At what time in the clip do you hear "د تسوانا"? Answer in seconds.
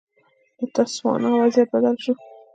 0.57-1.29